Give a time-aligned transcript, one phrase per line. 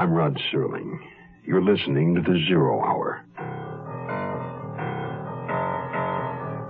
[0.00, 0.98] I'm Rod Serling.
[1.44, 3.22] You're listening to the Zero Hour.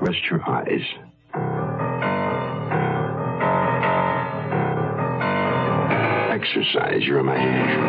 [0.01, 0.83] Rest your eyes.
[6.35, 7.85] Exercise your imagination.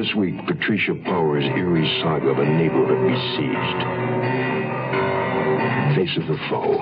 [0.00, 3.84] This week, Patricia Power's eerie saga of a neighborhood besieged.
[5.96, 6.80] Face of the foe.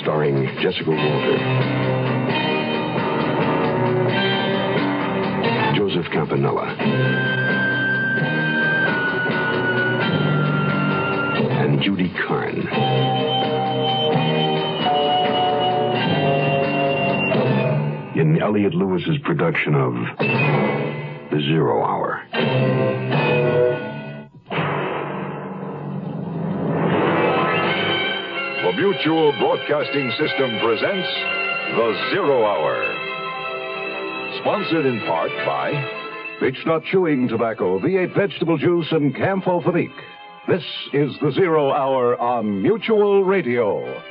[0.00, 1.38] Starring Jessica Walter.
[5.76, 6.76] Joseph Campanella.
[11.50, 12.68] And Judy Carne.
[18.18, 19.94] In Elliot Lewis's production of
[21.30, 22.99] The Zero Hour.
[28.80, 31.06] Mutual Broadcasting System presents
[31.76, 32.80] The Zero Hour.
[34.40, 35.72] Sponsored in part by
[36.64, 39.60] not chewing tobacco, V8 vegetable juice, and Camphor
[40.48, 40.64] This
[40.94, 44.02] is the Zero Hour on Mutual Radio.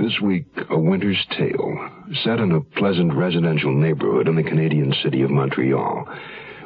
[0.00, 1.90] This week, A Winter's Tale,
[2.24, 6.08] set in a pleasant residential neighborhood in the Canadian city of Montreal,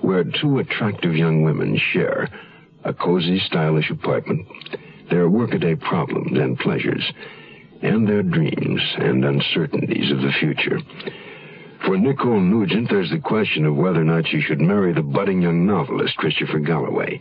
[0.02, 2.28] where two attractive young women share
[2.84, 4.46] a cozy, stylish apartment,
[5.10, 7.02] their workaday problems and pleasures,
[7.82, 10.78] and their dreams and uncertainties of the future.
[11.86, 15.42] For Nicole Nugent, there's the question of whether or not she should marry the budding
[15.42, 17.20] young novelist, Christopher Galloway.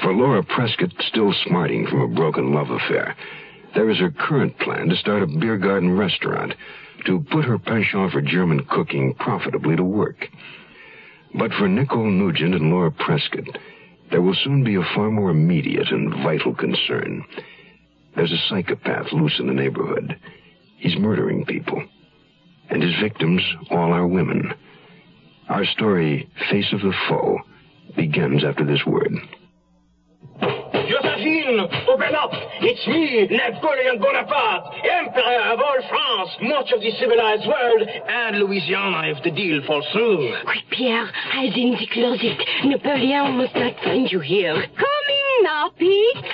[0.00, 3.16] For Laura Prescott, still smarting from a broken love affair,
[3.74, 6.54] there is her current plan to start a beer garden restaurant
[7.06, 10.26] to put her penchant for German cooking profitably to work.
[11.34, 13.58] But for Nicole Nugent and Laura Prescott,
[14.10, 17.24] there will soon be a far more immediate and vital concern.
[18.14, 20.16] There's a psychopath loose in the neighborhood.
[20.78, 21.82] He's murdering people.
[22.70, 24.54] And his victims all are women.
[25.48, 27.38] Our story, Face of the Foe,
[27.96, 29.12] begins after this word.
[31.88, 32.30] Open up!
[32.60, 39.08] It's me, Napoleon Bonaparte, Emperor of all France, much of the civilized world, and Louisiana
[39.08, 40.34] if the deal falls through.
[40.44, 42.38] Quick, Pierre, hide in the closet.
[42.64, 44.54] Napoleon must not find you here.
[44.54, 46.24] Coming now, Pete.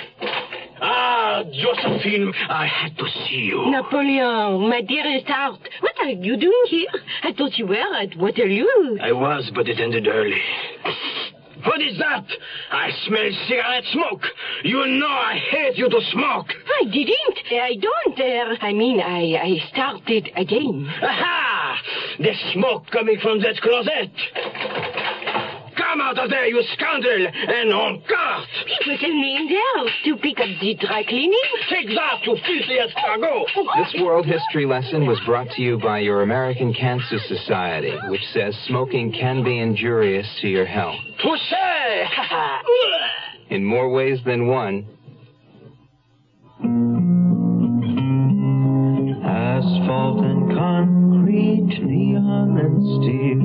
[0.83, 3.69] Ah, Josephine, I had to see you.
[3.69, 6.89] Napoleon, my dearest heart, what are you doing here?
[7.23, 8.97] I thought you were at Waterloo.
[9.01, 10.41] I was, but it ended early.
[11.63, 12.25] What is that?
[12.71, 14.23] I smell cigarette smoke.
[14.63, 16.47] You know I hate you to smoke.
[16.81, 17.37] I didn't.
[17.51, 18.19] I don't.
[18.19, 20.89] Uh, I mean, I, I started again.
[21.01, 21.81] Aha!
[22.19, 24.90] The smoke coming from that closet.
[25.91, 28.47] Come out of there, you scoundrel, and on guard.
[28.65, 31.37] It was only in there to pick up the dry cleaning.
[31.69, 33.45] Take that, you filthy escargot.
[33.75, 38.55] This world history lesson was brought to you by your American Cancer Society, which says
[38.67, 40.95] smoking can be injurious to your health.
[41.21, 42.07] Touché!
[43.49, 44.87] In more ways than one.
[49.25, 53.41] Asphalt and concrete, neon and steel.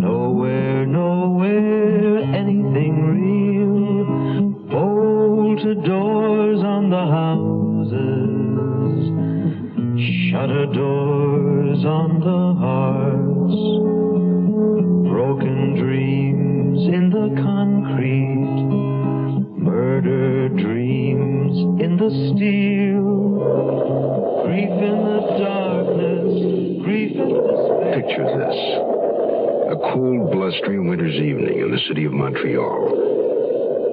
[0.00, 0.69] nowhere,
[7.90, 9.10] houses,
[10.30, 13.54] shutter doors on the hearts.
[15.10, 18.62] Broken dreams in the concrete,
[19.58, 23.10] murder dreams in the steel.
[24.44, 27.40] Grief in the darkness, grief in the
[27.94, 28.58] Picture this.
[29.72, 33.19] A cold, blustery winter's evening in the city of Montreal.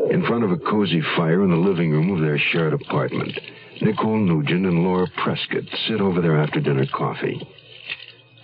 [0.10, 3.38] In front of a cozy fire in the living room of their shared apartment,
[3.82, 7.46] Nicole Nugent and Laura Prescott sit over their after dinner coffee.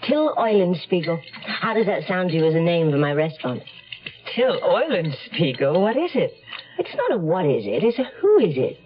[0.06, 1.22] Till Eulenspiegel.
[1.46, 3.64] How does that sound to you as a name for my restaurant?
[4.36, 5.80] Till Eulenspiegel?
[5.80, 6.34] What is it?
[6.80, 8.78] It's not a what is it, it's a who is it.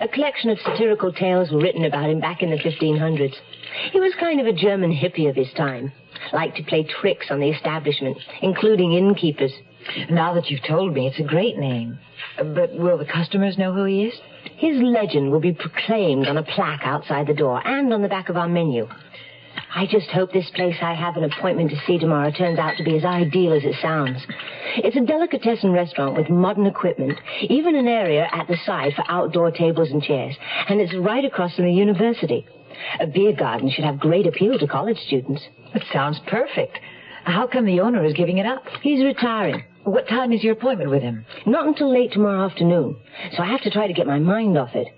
[0.00, 3.34] A collection of satirical tales were written about him back in the 1500s.
[3.90, 5.92] He was kind of a German hippie of his time.
[6.32, 9.52] Liked to play tricks on the establishment, including innkeepers.
[10.10, 11.98] Now that you've told me, it's a great name.
[12.36, 14.14] But will the customers know who he is?
[14.56, 18.28] His legend will be proclaimed on a plaque outside the door and on the back
[18.28, 18.88] of our menu.
[19.74, 22.84] I just hope this place I have an appointment to see tomorrow turns out to
[22.84, 24.24] be as ideal as it sounds.
[24.76, 29.50] It's a delicatessen restaurant with modern equipment, even an area at the side for outdoor
[29.50, 30.36] tables and chairs,
[30.68, 32.46] and it's right across from the university.
[33.00, 35.42] A beer garden should have great appeal to college students.
[35.72, 36.78] That sounds perfect.
[37.24, 38.64] How come the owner is giving it up?
[38.82, 39.64] He's retiring.
[39.84, 41.26] What time is your appointment with him?
[41.44, 42.96] Not until late tomorrow afternoon,
[43.32, 44.88] so I have to try to get my mind off it.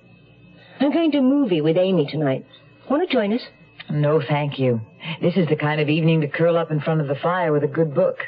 [0.79, 2.47] I'm going to a movie with Amy tonight.
[2.89, 3.43] Want to join us?
[3.91, 4.81] No, thank you.
[5.21, 7.65] This is the kind of evening to curl up in front of the fire with
[7.65, 8.19] a good book.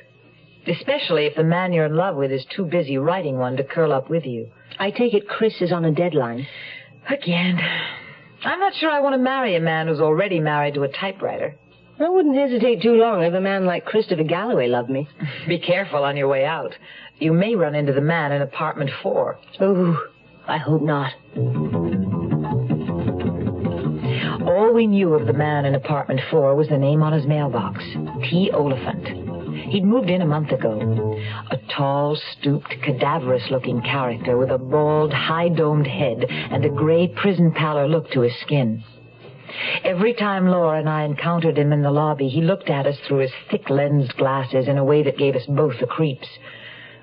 [0.67, 3.93] Especially if the man you're in love with is too busy writing one to curl
[3.93, 4.51] up with you.
[4.81, 6.47] I take it Chris is on a deadline.
[7.09, 7.61] Again.
[8.45, 11.55] I'm not sure I want to marry a man who's already married to a typewriter.
[12.01, 15.09] I wouldn't hesitate too long if a man like Christopher Galloway loved me.
[15.49, 16.73] Be careful on your way out.
[17.19, 19.37] You may run into the man in apartment four.
[19.59, 20.01] Oh,
[20.47, 21.13] I hope not.
[24.47, 27.83] All we knew of the man in apartment four was the name on his mailbox
[28.31, 28.51] T.
[28.53, 29.09] Oliphant.
[29.69, 31.19] He'd moved in a month ago.
[31.51, 37.09] A tall, stooped, cadaverous looking character with a bald, high domed head and a gray
[37.09, 38.85] prison pallor look to his skin.
[39.85, 43.19] Every time Laura and I encountered him in the lobby, he looked at us through
[43.19, 46.29] his thick lensed glasses in a way that gave us both the creeps.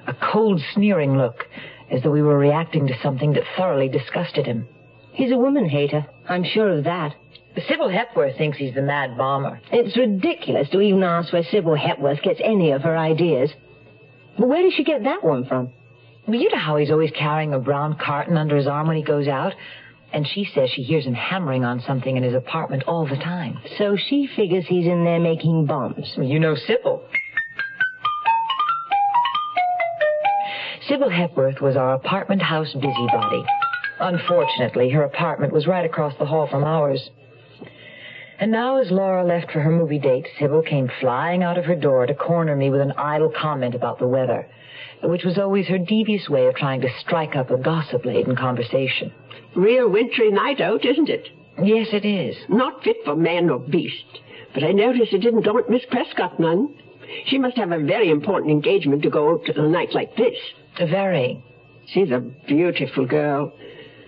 [0.08, 1.46] A cold, sneering look,
[1.90, 4.68] as though we were reacting to something that thoroughly disgusted him.
[5.14, 6.06] He's a woman hater.
[6.28, 7.16] I'm sure of that.
[7.68, 9.62] Sybil Hepworth thinks he's the mad bomber.
[9.72, 13.50] It's ridiculous to even ask where Sybil Hepworth gets any of her ideas.
[14.38, 15.72] But where did she get that one from?
[16.28, 19.04] Well, you know how he's always carrying a brown carton under his arm when he
[19.04, 19.54] goes out?
[20.16, 23.60] And she says she hears him hammering on something in his apartment all the time.
[23.78, 26.14] So she figures he's in there making bombs.
[26.18, 27.04] You know Sybil.
[30.88, 33.44] Sybil Hepworth was our apartment house busybody.
[34.00, 37.10] Unfortunately, her apartment was right across the hall from ours.
[38.40, 41.76] And now, as Laura left for her movie date, Sybil came flying out of her
[41.76, 44.48] door to corner me with an idle comment about the weather,
[45.08, 49.12] which was always her devious way of trying to strike up a gossip-laden conversation.
[49.56, 51.30] Real wintry night out, isn't it?
[51.62, 52.36] Yes, it is.
[52.50, 54.22] Not fit for man or beast.
[54.54, 56.74] But I notice it didn't daunt Miss Prescott none.
[57.28, 60.38] She must have a very important engagement to go out to a night like this.
[60.78, 61.44] Very.
[61.88, 63.54] She's a beautiful girl.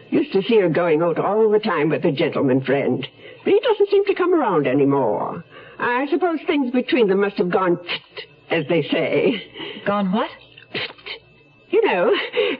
[0.09, 3.07] Used to see her going out all the time with a gentleman friend.
[3.43, 5.43] But he doesn't seem to come around anymore.
[5.79, 7.79] I suppose things between them must have gone
[8.49, 9.81] as they say.
[9.85, 10.29] Gone what?
[11.69, 12.11] You know,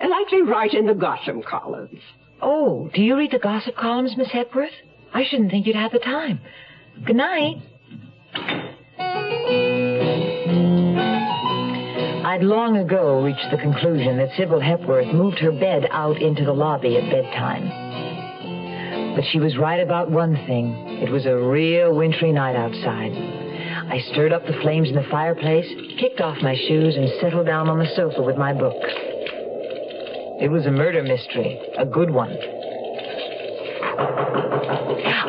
[0.09, 1.99] like they write in the gossip columns.
[2.41, 4.71] Oh, do you read the gossip columns, Miss Hepworth?
[5.13, 6.39] I shouldn't think you'd have the time.
[7.05, 7.57] Good night.
[12.25, 16.53] I'd long ago reached the conclusion that Sybil Hepworth moved her bed out into the
[16.53, 19.15] lobby at bedtime.
[19.15, 20.99] But she was right about one thing.
[21.01, 23.13] It was a real wintry night outside.
[23.89, 25.67] I stirred up the flames in the fireplace,
[25.97, 28.75] kicked off my shoes, and settled down on the sofa with my book.
[30.39, 32.31] It was a murder mystery, a good one.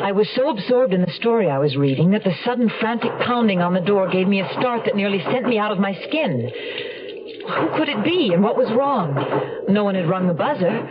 [0.02, 3.60] I was so absorbed in the story I was reading that the sudden frantic pounding
[3.60, 6.50] on the door gave me a start that nearly sent me out of my skin.
[7.48, 9.14] Who could it be, and what was wrong?
[9.68, 10.86] No one had rung the buzzer.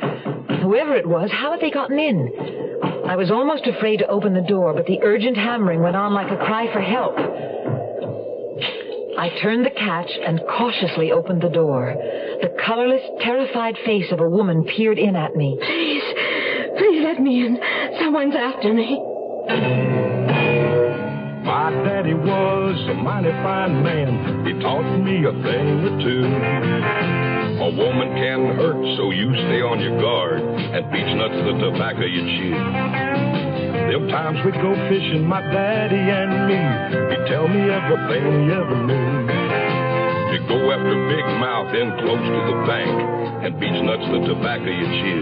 [0.61, 2.66] Whoever it was, how had they gotten in?
[3.07, 6.29] I was almost afraid to open the door, but the urgent hammering went on like
[6.29, 7.15] a cry for help.
[9.17, 11.95] I turned the catch and cautiously opened the door.
[12.41, 15.57] The colorless, terrified face of a woman peered in at me.
[15.59, 16.03] Please,
[16.77, 17.59] please let me in.
[17.97, 20.06] Someone's after me.
[21.67, 24.47] My daddy was a mighty fine man.
[24.47, 26.23] He taught me a thing or two.
[27.59, 30.39] A woman can hurt, so you stay on your guard.
[30.39, 32.55] And beech nut's the tobacco you chew.
[33.91, 36.55] Them times we'd go fishing, my daddy and me.
[37.11, 39.27] He'd tell me everything he ever knew.
[40.31, 42.95] You go after big mouth in close to the bank.
[43.43, 45.19] And beech nut's the tobacco you chew.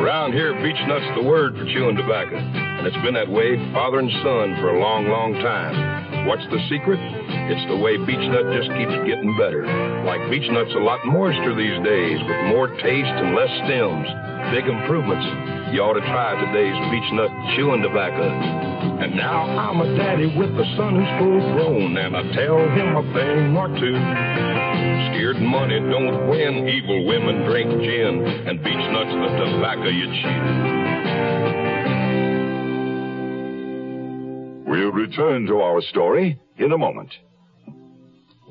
[0.00, 2.40] Around here, beech nut's the word for chewing tobacco.
[2.84, 6.28] And it's been that way, father and son, for a long, long time.
[6.28, 7.00] What's the secret?
[7.00, 9.64] It's the way beechnut just keeps getting better.
[10.04, 14.04] Like beechnut's a lot moister these days, with more taste and less stems.
[14.52, 15.24] Big improvements.
[15.72, 18.28] You ought to try today's beechnut chewing tobacco.
[19.00, 23.00] And now I'm a daddy with a son who's full grown, and I tell him
[23.00, 23.96] a thing or two.
[25.16, 31.63] Scared money don't win, evil women drink gin, and beechnut's the tobacco you chew.
[34.74, 37.14] We'll return to our story in a moment.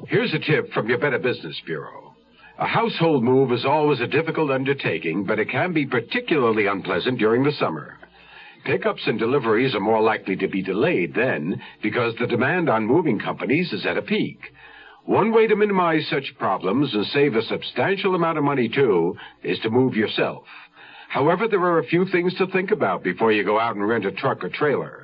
[0.08, 2.16] Here's a tip from your Better Business Bureau.
[2.58, 7.44] A household move is always a difficult undertaking, but it can be particularly unpleasant during
[7.44, 7.98] the summer.
[8.64, 13.20] Pickups and deliveries are more likely to be delayed then because the demand on moving
[13.20, 14.40] companies is at a peak.
[15.04, 19.60] One way to minimize such problems and save a substantial amount of money too is
[19.60, 20.46] to move yourself.
[21.10, 24.06] However, there are a few things to think about before you go out and rent
[24.06, 25.03] a truck or trailer.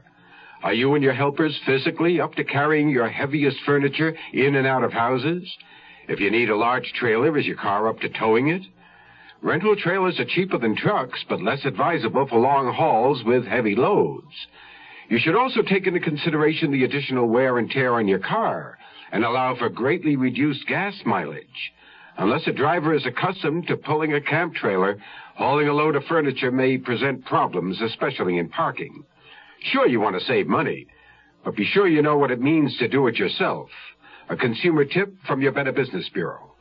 [0.61, 4.83] Are you and your helpers physically up to carrying your heaviest furniture in and out
[4.83, 5.49] of houses?
[6.09, 8.63] If you need a large trailer, is your car up to towing it?
[9.41, 14.47] Rental trailers are cheaper than trucks, but less advisable for long hauls with heavy loads.
[15.07, 18.77] You should also take into consideration the additional wear and tear on your car
[19.13, 21.71] and allow for greatly reduced gas mileage.
[22.17, 24.97] Unless a driver is accustomed to pulling a camp trailer,
[25.35, 29.05] hauling a load of furniture may present problems, especially in parking.
[29.61, 30.87] Sure, you want to save money,
[31.43, 33.69] but be sure you know what it means to do it yourself.
[34.29, 36.51] A consumer tip from your Better Business Bureau.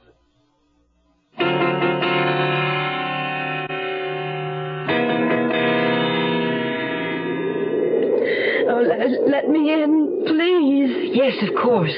[8.71, 11.11] Oh, let, let me in, please.
[11.15, 11.95] Yes, of course.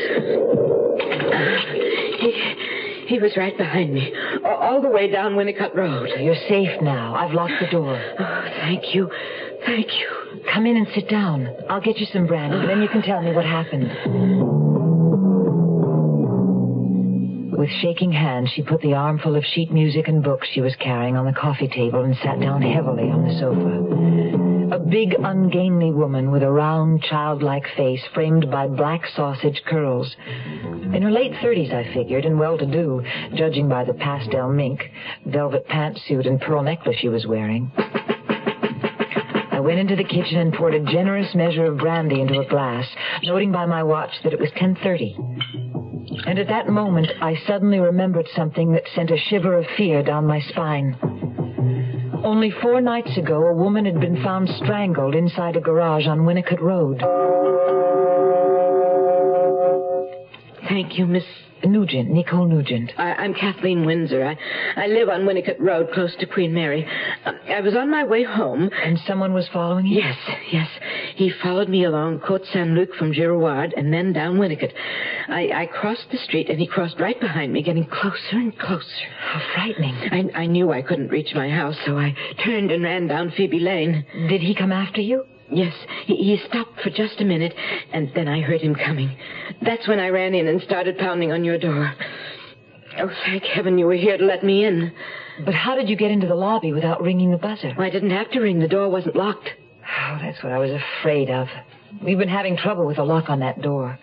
[2.21, 4.12] He, he was right behind me,
[4.45, 6.11] all the way down Winnicott Road.
[6.21, 7.14] You're safe now.
[7.14, 8.00] I've locked the door.
[8.19, 9.11] Oh, thank you.
[9.64, 10.20] Thank you.
[10.52, 11.49] Come in and sit down.
[11.68, 13.90] I'll get you some brandy, and then you can tell me what happened.
[17.56, 21.16] With shaking hands, she put the armful of sheet music and books she was carrying
[21.16, 24.76] on the coffee table and sat down heavily on the sofa.
[24.76, 30.16] A big, ungainly woman with a round, childlike face framed by black sausage curls.
[30.94, 33.02] In her late thirties, I figured, and well-to-do,
[33.34, 34.90] judging by the pastel mink,
[35.26, 37.70] velvet pantsuit, and pearl necklace she was wearing.
[39.61, 42.87] I went into the kitchen and poured a generous measure of brandy into a glass,
[43.25, 46.26] noting by my watch that it was 10.30.
[46.26, 50.26] And at that moment, I suddenly remembered something that sent a shiver of fear down
[50.26, 50.97] my spine.
[52.25, 56.62] Only four nights ago, a woman had been found strangled inside a garage on Winnicott
[56.62, 57.00] Road.
[60.71, 61.25] Thank you, Miss
[61.64, 62.93] Nugent, Nicole Nugent.
[62.97, 64.25] I, I'm Kathleen Windsor.
[64.25, 64.37] I,
[64.76, 66.87] I live on Winnicott Road, close to Queen Mary.
[67.49, 68.71] I was on my way home.
[68.85, 70.00] And someone was following you?
[70.00, 70.17] Yes,
[70.52, 70.69] yes.
[71.17, 74.73] He followed me along Côte Saint Luc from Girouard and then down Winnicott.
[75.29, 78.87] I, I crossed the street and he crossed right behind me, getting closer and closer.
[79.21, 79.95] How frightening.
[79.95, 82.14] I, I knew I couldn't reach my house, so I
[82.45, 84.05] turned and ran down Phoebe Lane.
[84.29, 85.26] Did he come after you?
[85.52, 85.75] Yes,
[86.07, 87.54] he, he stopped for just a minute,
[87.92, 89.16] and then I heard him coming.
[89.62, 91.92] That's when I ran in and started pounding on your door.
[92.99, 94.92] Oh, thank heaven you were here to let me in.
[95.45, 97.75] But how did you get into the lobby without ringing the buzzer?
[97.78, 98.59] I didn't have to ring.
[98.59, 99.49] The door wasn't locked.
[99.83, 101.49] Oh, that's what I was afraid of.
[102.02, 103.99] We've been having trouble with the lock on that door.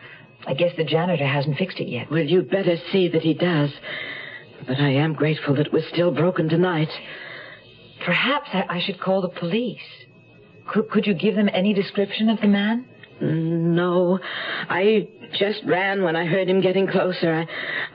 [0.45, 2.09] I guess the janitor hasn't fixed it yet.
[2.09, 3.71] Well, you'd better see that he does.
[4.65, 6.89] But I am grateful that it was still broken tonight.
[8.05, 9.79] Perhaps I, I should call the police.
[10.67, 12.85] Could, could you give them any description of the man?
[13.19, 14.19] No,
[14.69, 15.07] I
[15.39, 17.33] just ran when I heard him getting closer.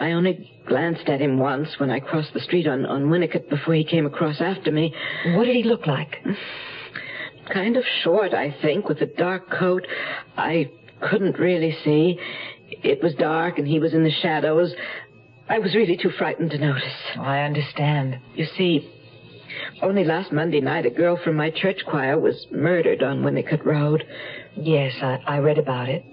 [0.00, 3.48] I, I only glanced at him once when I crossed the street on, on Winnicott
[3.48, 4.92] before he came across after me.
[5.34, 6.16] What did he look like?
[7.52, 9.86] Kind of short, I think, with a dark coat.
[10.36, 12.18] I couldn't really see.
[12.82, 14.72] It was dark and he was in the shadows.
[15.48, 16.84] I was really too frightened to notice.
[17.16, 18.18] Oh, I understand.
[18.34, 18.90] You see,
[19.82, 24.04] only last Monday night, a girl from my church choir was murdered on Winnicott Road.
[24.54, 26.04] Yes, I, I read about it.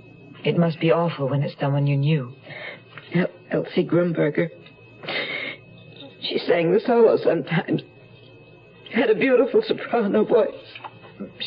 [0.43, 2.33] It must be awful when it's someone you knew.
[3.13, 4.49] El- Elsie Grumberger.
[6.21, 7.81] She sang the solo sometimes.
[8.93, 10.49] Had a beautiful soprano voice.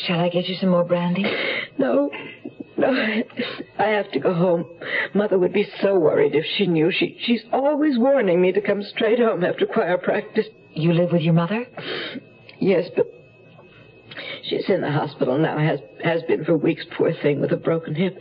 [0.05, 1.25] Shall I get you some more brandy?
[1.77, 2.09] No.
[2.75, 2.91] No,
[3.77, 4.65] I have to go home.
[5.13, 6.91] Mother would be so worried if she knew.
[6.91, 10.47] She she's always warning me to come straight home after choir practice.
[10.75, 11.65] You live with your mother?
[12.59, 13.05] Yes, but
[14.43, 15.57] she's in the hospital now.
[15.57, 16.85] Has has been for weeks.
[16.97, 18.17] Poor thing with a broken hip.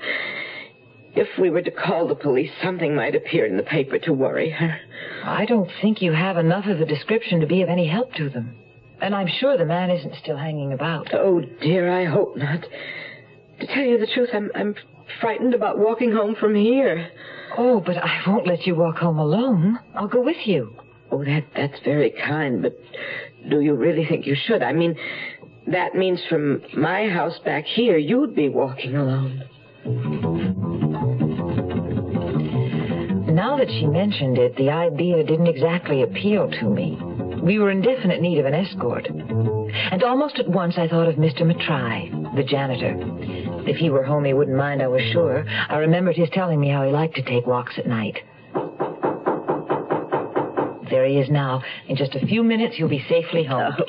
[1.14, 4.50] If we were to call the police, something might appear in the paper to worry
[4.50, 4.78] her.
[5.24, 8.30] I don't think you have enough of a description to be of any help to
[8.30, 8.54] them.
[9.00, 11.12] And I'm sure the man isn't still hanging about.
[11.12, 12.64] Oh dear, I hope not.
[13.60, 14.74] To tell you the truth, I'm I'm
[15.20, 17.08] frightened about walking home from here.
[17.56, 19.78] Oh, but I won't let you walk home alone.
[19.94, 20.74] I'll go with you.
[21.12, 22.74] Oh, that that's very kind, but
[23.50, 24.62] do you really think you should?
[24.62, 24.96] I mean,
[25.66, 29.42] that means from my house back here, you'd be walking alone.
[33.34, 36.98] Now that she mentioned it, the idea didn't exactly appeal to me.
[37.42, 39.06] We were in definite need of an escort.
[39.06, 41.42] And almost at once I thought of Mr.
[41.42, 42.96] Matry, the janitor.
[43.68, 45.44] If he were home, he wouldn't mind, I was sure.
[45.46, 48.18] I remembered his telling me how he liked to take walks at night.
[50.92, 51.62] There he is now.
[51.88, 53.72] In just a few minutes, you'll be safely home.
[53.78, 53.84] Oh.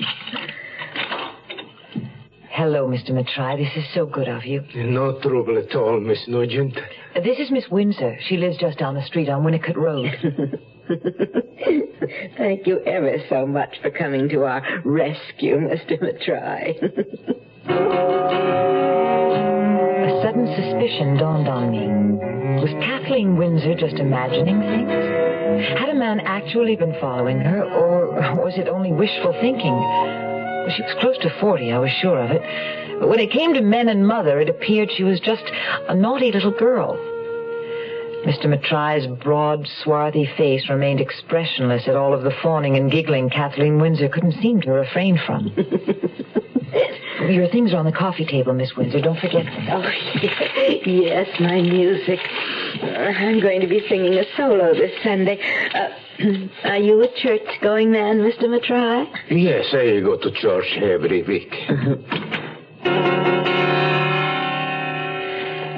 [2.49, 3.09] Hello, Mr.
[3.09, 3.57] Matry.
[3.57, 4.63] This is so good of you.
[4.73, 6.79] No trouble at all, Miss Nugent.
[7.15, 8.17] This is Miss Windsor.
[8.29, 10.05] She lives just down the street on Winnicott Road.
[12.37, 16.01] Thank you ever so much for coming to our rescue, Mr.
[16.01, 16.81] Matry.
[20.07, 22.61] A sudden suspicion dawned on me.
[22.61, 25.02] Was Kathleen Windsor just imagining things?
[25.59, 28.11] Had a man actually been following her, or
[28.43, 29.73] was it only wishful thinking?
[30.75, 32.41] She was close to 40, I was sure of it.
[32.99, 35.43] But when it came to men and mother, it appeared she was just
[35.89, 36.97] a naughty little girl.
[38.25, 38.47] Mr.
[38.47, 44.07] Matry's broad, swarthy face remained expressionless at all of the fawning and giggling Kathleen Windsor
[44.07, 45.53] couldn't seem to refrain from.
[47.29, 49.01] Your things are on the coffee table, Miss Windsor.
[49.01, 49.67] Don't forget them.
[49.71, 49.81] Oh,
[50.85, 52.19] yes, my music.
[52.81, 55.39] Uh, I'm going to be singing a solo this Sunday.
[55.73, 55.89] Uh,
[56.69, 58.43] are you a church-going man, Mr.
[58.43, 59.07] Matry?
[59.29, 61.53] Yes, I go to church every week.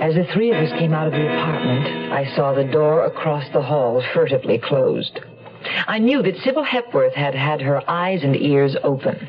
[0.02, 3.46] As the three of us came out of the apartment, I saw the door across
[3.54, 5.20] the hall furtively closed.
[5.88, 9.28] I knew that Sybil Hepworth had had her eyes and ears open.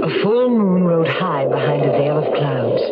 [0.00, 2.82] A full moon rode high behind a veil of clouds.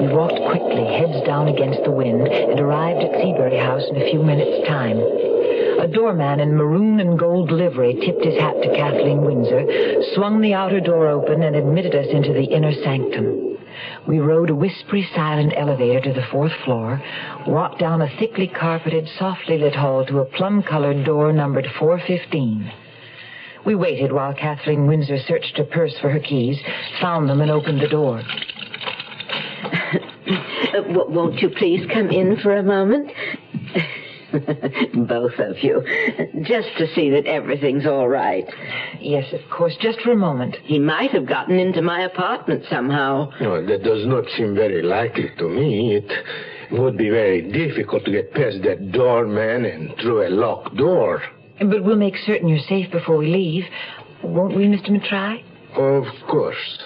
[0.00, 4.10] We walked quickly, heads down against the wind, and arrived at Seabury House in a
[4.10, 4.98] few minutes' time.
[4.98, 9.66] A doorman in maroon and gold livery tipped his hat to Kathleen Windsor,
[10.14, 13.58] swung the outer door open, and admitted us into the inner sanctum.
[14.06, 17.02] We rode a whispery, silent elevator to the fourth floor,
[17.46, 22.70] walked down a thickly carpeted, softly lit hall to a plum-colored door numbered 415.
[23.66, 26.58] We waited while Kathleen Windsor searched her purse for her keys,
[27.00, 28.22] found them, and opened the door.
[29.62, 33.10] Uh, w- won't you please come in for a moment?
[35.08, 35.82] Both of you.
[36.42, 38.44] Just to see that everything's all right.
[39.00, 39.76] Yes, of course.
[39.80, 40.56] Just for a moment.
[40.64, 43.30] He might have gotten into my apartment somehow.
[43.40, 45.96] No, that does not seem very likely to me.
[45.96, 46.10] It
[46.72, 51.22] would be very difficult to get past that doorman and through a locked door.
[51.60, 53.64] But we'll make certain you're safe before we leave.
[54.22, 54.90] Won't we, Mr.
[54.90, 55.44] Matry?
[55.76, 56.78] Of course.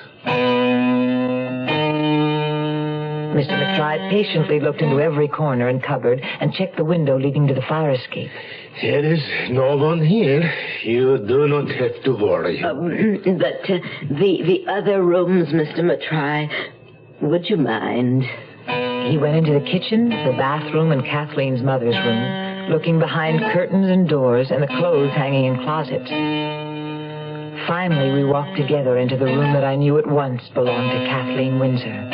[3.35, 3.51] Mr.
[3.51, 7.63] Matry patiently looked into every corner and cupboard and checked the window leading to the
[7.63, 8.31] fire escape.
[8.81, 10.43] There is no one here.
[10.83, 12.63] You do not have to worry.
[12.63, 15.81] Um, but uh, the the other rooms, Mr.
[15.81, 16.49] Matry,
[17.23, 18.25] would you mind?
[19.11, 24.09] He went into the kitchen, the bathroom, and Kathleen's mother's room, looking behind curtains and
[24.09, 26.09] doors and the clothes hanging in closets.
[27.67, 31.59] Finally, we walked together into the room that I knew at once belonged to Kathleen
[31.59, 32.11] Windsor.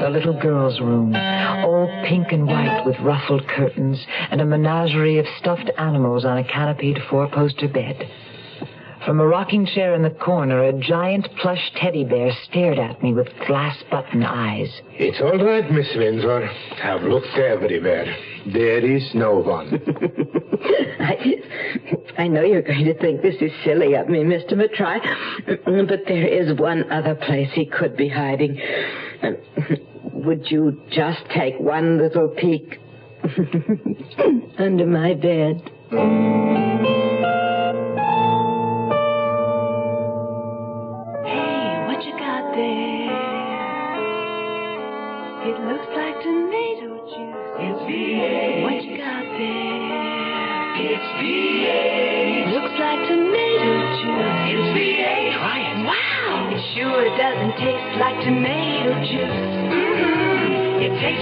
[0.00, 5.26] The little girl's room, all pink and white with ruffled curtains and a menagerie of
[5.38, 8.08] stuffed animals on a canopied four-poster bed.
[9.04, 13.14] From a rocking chair in the corner, a giant plush teddy bear stared at me
[13.14, 14.68] with glass button eyes.
[14.92, 16.50] It's all right, Miss Windsor.
[16.82, 18.14] I've looked everywhere.
[18.52, 19.80] There is no one.
[21.00, 21.36] I,
[22.18, 24.52] I know you're going to think this is silly of me, Mr.
[24.52, 25.00] Matry,
[25.88, 28.60] but there is one other place he could be hiding.
[30.12, 32.78] Would you just take one little peek
[34.58, 36.69] under my bed?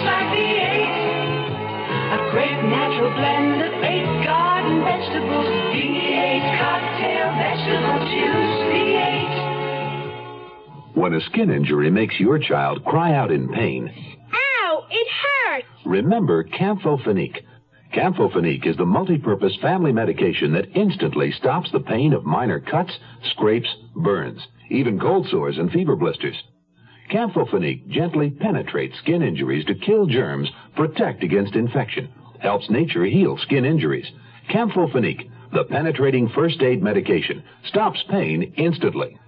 [0.09, 0.97] It tastes like V8.
[2.15, 5.47] A great natural blend of eight garden vegetables.
[5.73, 8.57] V8 cocktail vegetable juice.
[8.73, 9.37] V8.
[10.97, 13.91] When a skin injury makes your child cry out in pain,
[14.33, 14.87] Ow!
[14.91, 15.67] It hurts!
[15.87, 17.43] remember Camphofenique.
[17.95, 22.93] Camphofenique is the multi-purpose family medication that instantly stops the pain of minor cuts,
[23.31, 26.37] scrapes, burns, even cold sores and fever blisters.
[27.11, 33.65] Camphofenique gently penetrates skin injuries to kill germs, protect against infection, helps nature heal skin
[33.65, 34.07] injuries.
[34.51, 39.19] Camphofenique, the penetrating first aid medication, stops pain instantly.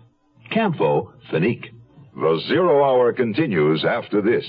[0.52, 1.70] Camphofenique.
[2.14, 4.44] The Zero Hour continues after this.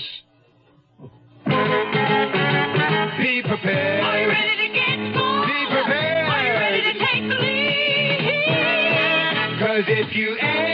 [1.46, 1.52] Be
[3.42, 4.04] prepared.
[4.04, 5.46] Are you ready to get going?
[5.46, 6.28] Be prepared.
[6.28, 7.62] Are you ready to take the lead?
[9.60, 10.71] Cause if you ain't,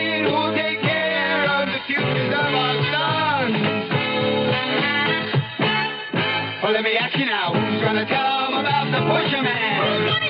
[6.86, 10.27] ask you now, who's gonna tell them about the pusher man?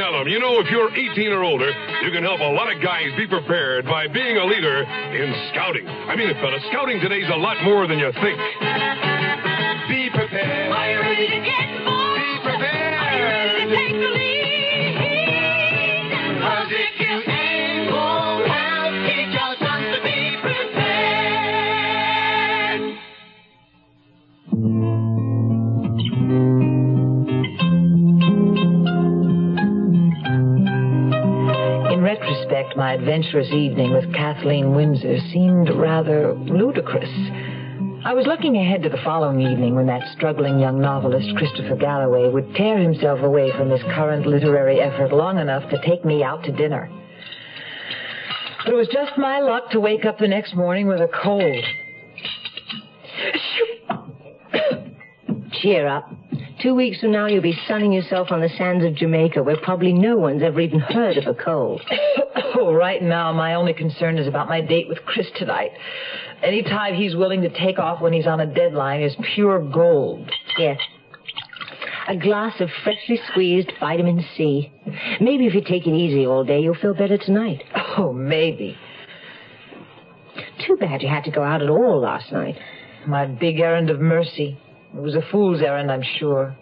[0.00, 1.68] Tell them, you know, if you're 18 or older,
[2.02, 5.86] you can help a lot of guys be prepared by being a leader in scouting.
[5.86, 8.38] I mean it, fella, scouting today's a lot more than you think.
[9.92, 10.70] Be prepared.
[32.80, 37.10] My adventurous evening with Kathleen Windsor seemed rather ludicrous.
[38.06, 42.30] I was looking ahead to the following evening when that struggling young novelist, Christopher Galloway,
[42.30, 46.42] would tear himself away from his current literary effort long enough to take me out
[46.44, 46.88] to dinner.
[48.64, 51.62] But it was just my luck to wake up the next morning with a cold.
[55.60, 56.10] Cheer up.
[56.62, 59.92] Two weeks from now, you'll be sunning yourself on the sands of Jamaica, where probably
[59.92, 61.82] no one's ever even heard of a cold.
[62.62, 65.70] Oh, right now, my only concern is about my date with Chris tonight.
[66.42, 70.30] Any time he's willing to take off when he's on a deadline is pure gold.
[70.58, 70.78] Yes.
[72.06, 74.70] A glass of freshly squeezed vitamin C.
[75.22, 77.62] Maybe if you take it easy all day, you'll feel better tonight.
[77.96, 78.76] Oh, maybe.
[80.66, 82.56] Too bad you had to go out at all last night.
[83.06, 84.58] My big errand of mercy.
[84.94, 86.54] It was a fool's errand, I'm sure.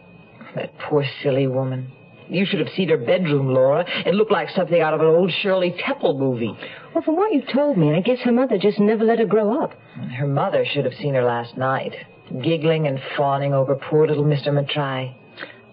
[0.54, 1.90] That poor silly woman.
[2.30, 3.84] You should have seen her bedroom, Laura.
[4.06, 6.56] It looked like something out of an old Shirley Temple movie.
[6.94, 9.62] Well, from what you've told me, I guess her mother just never let her grow
[9.62, 9.72] up.
[10.18, 11.94] Her mother should have seen her last night,
[12.42, 14.48] giggling and fawning over poor little Mr.
[14.48, 15.14] Matrai.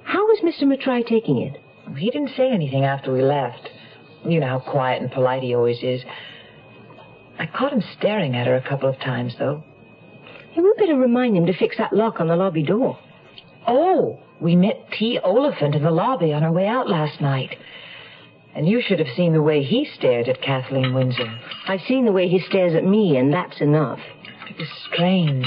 [0.03, 0.63] How was Mr.
[0.63, 1.61] Matrai taking it?
[1.97, 3.69] He didn't say anything after we left.
[4.25, 6.01] You know how quiet and polite he always is.
[7.37, 9.63] I caught him staring at her a couple of times, though.
[10.51, 12.97] Hey, we better remind him to fix that lock on the lobby door.
[13.67, 15.19] Oh, we met T.
[15.19, 17.57] Oliphant in the lobby on our way out last night.
[18.53, 21.39] And you should have seen the way he stared at Kathleen Windsor.
[21.67, 23.99] I've seen the way he stares at me, and that's enough.
[24.49, 25.45] It was strange.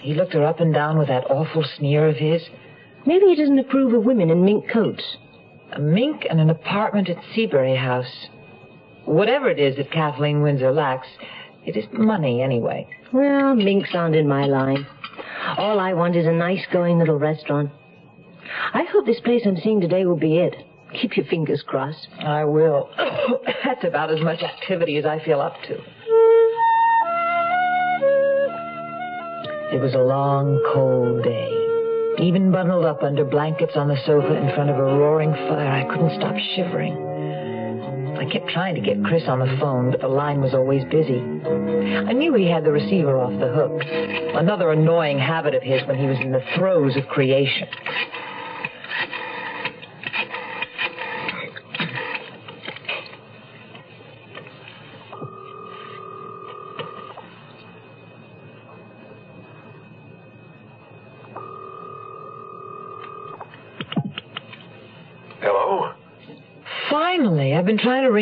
[0.00, 2.42] He looked her up and down with that awful sneer of his.
[3.04, 5.04] Maybe he doesn't approve of women in mink coats.
[5.72, 8.28] A mink and an apartment at Seabury House.
[9.04, 11.08] Whatever it is that Kathleen Windsor lacks,
[11.66, 12.86] it isn't money anyway.
[13.12, 14.86] Well, minks aren't in my line.
[15.58, 17.70] All I want is a nice going little restaurant.
[18.74, 20.56] I hope this place I'm seeing today will be it.
[21.00, 22.08] Keep your fingers crossed.
[22.20, 22.90] I will.
[23.64, 25.74] That's about as much activity as I feel up to.
[29.74, 31.62] It was a long, cold day.
[32.22, 35.84] Even bundled up under blankets on the sofa in front of a roaring fire, I
[35.90, 36.94] couldn't stop shivering.
[38.18, 41.18] I kept trying to get Chris on the phone, but the line was always busy.
[41.18, 43.82] I knew he had the receiver off the hook.
[44.36, 47.66] Another annoying habit of his when he was in the throes of creation.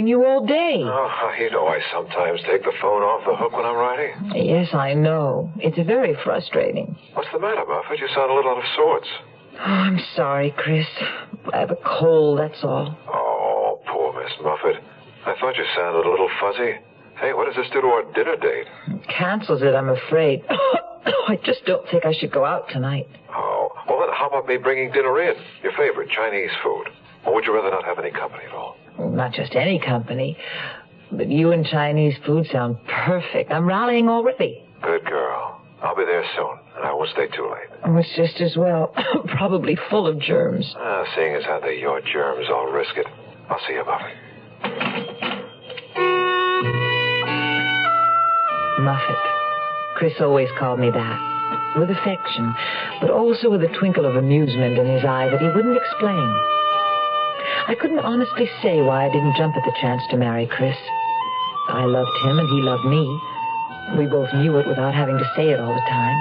[0.00, 0.82] I've been trying to ring you all day.
[0.84, 4.32] Oh, you know I sometimes take the phone off the hook when I'm writing.
[4.48, 5.50] Yes, I know.
[5.58, 6.96] It's very frustrating.
[7.14, 7.98] What's the matter, Muffet?
[8.00, 9.08] You sound a little out of sorts.
[9.54, 10.86] Oh, I'm sorry, Chris.
[11.52, 12.96] I have a cold, that's all.
[13.08, 14.80] Oh, poor Miss Muffet.
[15.26, 16.78] I thought you sounded a little fuzzy.
[17.20, 18.66] Hey, what does this do to our dinner date?
[19.08, 20.42] Cancels it, I'm afraid.
[20.50, 23.06] I just don't think I should go out tonight.
[23.34, 25.34] Oh, well then how about me bringing dinner in?
[25.62, 26.88] Your favorite Chinese food.
[27.26, 28.76] Or would you rather not have any company at all?
[29.08, 30.36] Not just any company,
[31.10, 33.50] but you and Chinese food sound perfect.
[33.50, 34.62] I'm rallying already.
[34.82, 35.60] Good girl.
[35.82, 37.68] I'll be there soon, and I won't stay too late.
[37.84, 38.92] Oh, it's just as well.
[39.38, 40.74] Probably full of germs.
[40.76, 43.06] Ah, seeing as how they're your germs, I'll risk it.
[43.48, 44.16] I'll see you, Muffet.
[48.80, 49.16] Muffet.
[49.96, 51.76] Chris always called me that.
[51.78, 52.54] With affection,
[53.00, 56.34] but also with a twinkle of amusement in his eye that he wouldn't explain.
[57.70, 60.74] I couldn't honestly say why I didn't jump at the chance to marry Chris.
[61.68, 63.06] I loved him and he loved me.
[63.96, 66.18] We both knew it without having to say it all the time.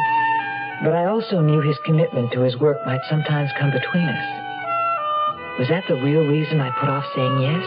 [0.83, 5.57] But I also knew his commitment to his work might sometimes come between us.
[5.57, 7.65] Was that the real reason I put off saying yes?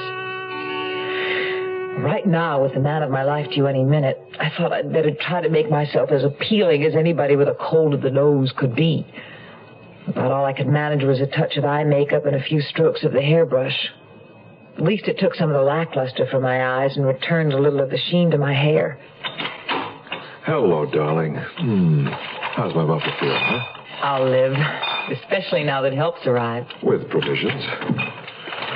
[2.05, 5.11] Right now, with the man of my life due any minute, I thought I'd better
[5.11, 8.77] try to make myself as appealing as anybody with a cold of the nose could
[8.77, 9.05] be.
[10.09, 13.05] About all I could manage was a touch of eye makeup and a few strokes
[13.05, 13.77] of the hairbrush.
[14.77, 17.81] At least it took some of the lackluster from my eyes and returned a little
[17.81, 18.99] of the sheen to my hair.
[20.45, 21.37] Hello, darling.
[21.37, 22.07] Hmm.
[22.07, 23.61] How's my muffler feel, huh?
[24.03, 24.53] I'll live,
[25.12, 26.75] especially now that help's arrived.
[26.83, 27.62] With provisions.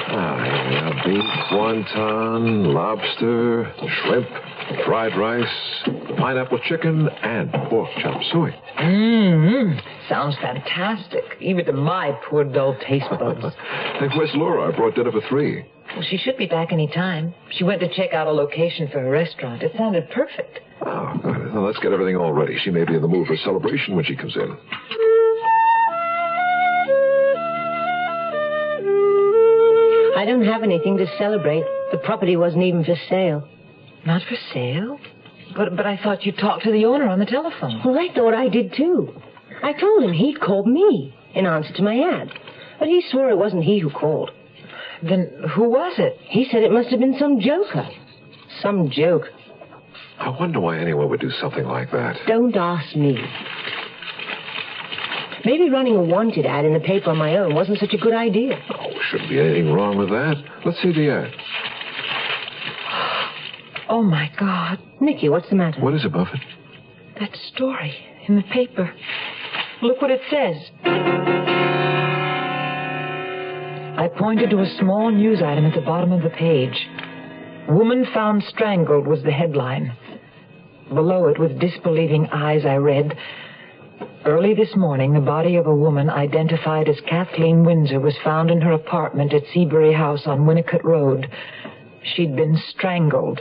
[0.09, 0.95] Ah, here we are.
[1.05, 4.29] Beef, wonton, lobster, shrimp,
[4.85, 5.47] fried rice,
[6.19, 8.53] pineapple chicken, and pork chop suey.
[8.79, 13.45] Mmm, sounds fantastic, even to my poor dull taste buds.
[13.97, 14.71] Hey, where's Laura?
[14.71, 15.65] I brought dinner for three.
[15.95, 17.33] well, she should be back any time.
[17.53, 19.63] She went to check out a location for her restaurant.
[19.63, 20.61] It sounded perfect.
[20.85, 21.55] Oh, good.
[21.55, 22.59] Well, let's get everything all ready.
[22.63, 24.55] She may be in the mood for celebration when she comes in.
[30.27, 31.65] Don't have anything to celebrate.
[31.93, 33.49] The property wasn't even for sale.
[34.05, 34.99] Not for sale?
[35.57, 37.81] But but I thought you talked to the owner on the telephone.
[37.85, 39.15] Well, I thought I did too.
[39.63, 42.31] I told him he'd called me in answer to my ad.
[42.79, 44.31] But he swore it wasn't he who called.
[45.03, 46.19] Then who was it?
[46.25, 47.89] He said it must have been some joker.
[48.61, 49.25] Some joke.
[50.19, 52.17] I wonder why anyone would do something like that.
[52.27, 53.19] Don't ask me.
[55.45, 58.15] Maybe running a wanted ad in the paper on my own wasn't such a good
[58.15, 58.59] idea.
[59.11, 60.37] Shouldn't be anything wrong with that.
[60.65, 61.33] Let's see the ad.
[63.89, 64.79] Oh my God.
[65.01, 65.81] Nicky, what's the matter?
[65.81, 66.41] What is it, Buffett?
[67.21, 67.95] That story
[68.27, 68.93] in the paper.
[69.81, 70.57] Look what it says.
[73.99, 76.89] I pointed to a small news item at the bottom of the page.
[77.69, 79.97] Woman found strangled was the headline.
[80.89, 83.17] Below it, with disbelieving eyes, I read
[84.27, 88.61] Early this morning, the body of a woman identified as Kathleen Windsor was found in
[88.61, 91.31] her apartment at Seabury House on Winnicott Road.
[92.03, 93.41] She'd been strangled.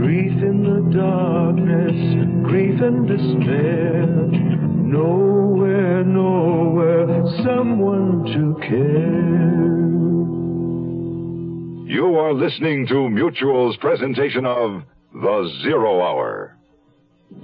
[0.00, 1.92] Grief in the darkness,
[2.48, 4.06] grief and despair.
[4.06, 9.10] Nowhere, nowhere, someone to care.
[11.86, 16.56] You are listening to Mutual's presentation of The Zero Hour.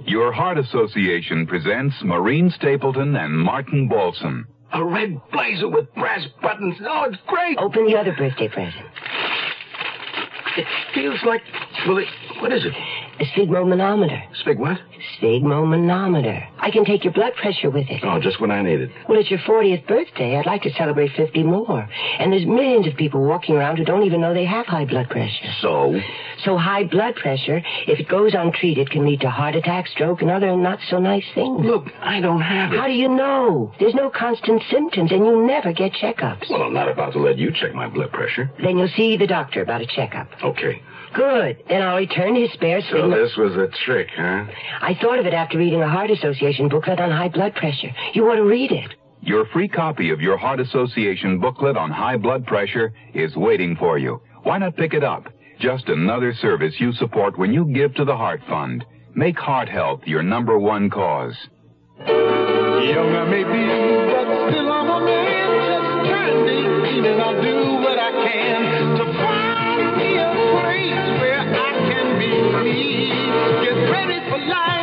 [0.07, 4.47] Your Heart Association presents Maureen Stapleton and Martin Balsam.
[4.71, 6.77] A red blazer with brass buttons.
[6.81, 7.57] Oh, it's great.
[7.57, 8.85] Open the other birthday present.
[10.55, 10.65] It
[10.95, 11.41] feels like.
[11.85, 12.07] Well, it,
[12.39, 12.73] what is it?
[13.19, 14.21] A sphygmomanometer.
[14.45, 14.77] Spig what?
[15.19, 16.47] Sphygmomanometer.
[16.67, 18.03] I can take your blood pressure with it.
[18.03, 18.91] Oh, just when I need it.
[19.07, 20.35] Well, it's your 40th birthday.
[20.35, 21.87] I'd like to celebrate 50 more.
[22.19, 25.09] And there's millions of people walking around who don't even know they have high blood
[25.09, 25.45] pressure.
[25.61, 25.97] So?
[26.43, 30.29] So high blood pressure, if it goes untreated, can lead to heart attack, stroke, and
[30.29, 31.65] other not so nice things.
[31.65, 32.79] Look, I don't have it.
[32.79, 33.71] How do you know?
[33.79, 36.49] There's no constant symptoms, and you never get checkups.
[36.49, 38.51] Well, I'm not about to let you check my blood pressure.
[38.61, 40.27] Then you'll see the doctor about a checkup.
[40.43, 40.81] Okay.
[41.13, 41.63] Good.
[41.69, 44.45] Then I'll return his spare So this was a trick, huh?
[44.81, 47.89] I thought of it after reading a Heart Association booklet on high blood pressure.
[48.13, 48.95] You ought to read it.
[49.21, 53.97] Your free copy of your Heart Association booklet on high blood pressure is waiting for
[53.97, 54.21] you.
[54.43, 55.27] Why not pick it up?
[55.59, 58.85] Just another service you support when you give to the Heart Fund.
[59.15, 61.35] Make heart health your number one cause.
[62.05, 63.65] Young I may be,
[64.13, 68.61] but still I'm a man just turned 18 and I'll do what I can
[68.97, 73.09] to find me a place where I can be free.
[73.65, 74.76] Get ready for life,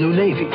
[0.00, 0.48] new Navy?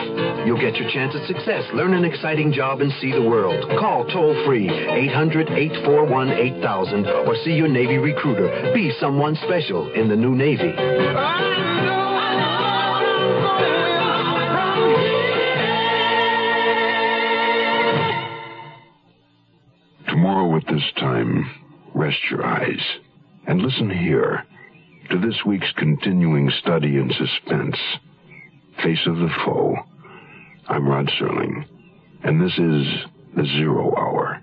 [0.45, 1.63] You'll get your chance at success.
[1.73, 3.69] Learn an exciting job and see the world.
[3.79, 8.73] Call toll free 800 841 8000 or see your Navy recruiter.
[8.73, 10.71] Be someone special in the new Navy.
[20.07, 21.45] Tomorrow at this time,
[21.93, 22.81] rest your eyes
[23.45, 24.43] and listen here
[25.11, 27.77] to this week's continuing study in suspense
[28.83, 29.75] Face of the Foe.
[30.67, 31.65] I'm Rod Serling,
[32.23, 32.87] and this is
[33.35, 34.41] The Zero Hour.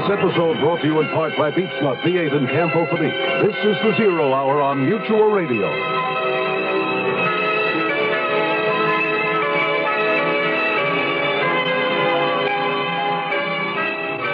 [0.00, 3.46] This episode brought to you in part by Beech Nut, V8, and Camphofenique.
[3.46, 5.70] This is the Zero Hour on Mutual Radio.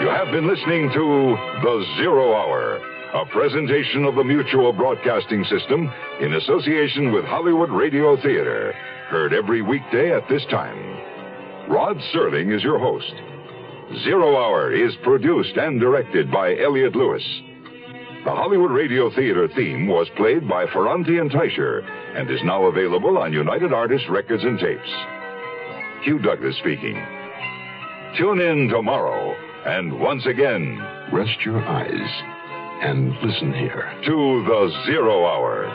[0.01, 2.81] You have been listening to The Zero Hour,
[3.14, 5.90] a presentation of the Mutual Broadcasting System
[6.21, 8.75] in association with Hollywood Radio Theater.
[9.09, 10.77] Heard every weekday at this time.
[11.71, 13.14] Rod Serling is your host.
[14.05, 17.25] Zero Hour is produced and directed by Elliot Lewis.
[18.27, 21.81] The Hollywood Radio Theater theme was played by Ferrante and Teicher
[22.14, 24.90] and is now available on United Artists Records and Tapes.
[26.05, 27.03] Hugh Douglas speaking.
[28.18, 30.79] Tune in tomorrow and once again
[31.11, 32.38] Rest your eyes
[32.81, 33.93] and listen here.
[34.05, 35.67] to the Zero Hour.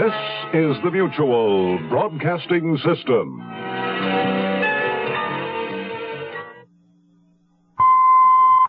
[0.00, 0.14] This
[0.54, 3.59] is the Mutual Broadcasting System.